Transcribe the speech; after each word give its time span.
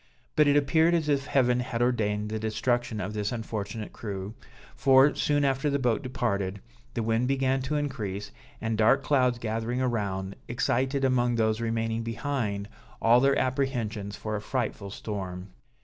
But 0.35 0.47
it 0.47 0.57
appeared 0.57 0.95
as 0.95 1.07
if 1.09 1.27
Heaven 1.27 1.59
had 1.59 1.79
ordained 1.79 2.29
the 2.29 2.39
destruction 2.39 2.99
of 2.99 3.13
this 3.13 3.31
unfortunate 3.31 3.93
crew, 3.93 4.33
for, 4.75 5.13
soon 5.13 5.45
after 5.45 5.69
the 5.69 5.77
boat 5.77 6.01
departed, 6.01 6.59
the 6.95 7.03
wind 7.03 7.27
began 7.27 7.61
to 7.61 7.75
increase, 7.75 8.31
and 8.59 8.79
dark 8.79 9.03
clouds 9.03 9.37
gathering 9.37 9.79
around, 9.79 10.37
excited 10.47 11.05
among 11.05 11.35
those 11.35 11.61
remaining 11.61 12.01
behind 12.01 12.67
all 12.99 13.19
their 13.19 13.37
apprehensions 13.37 14.15
for 14.15 14.35
a 14.35 14.41
frightful 14.41 14.89
storm. 14.89 15.49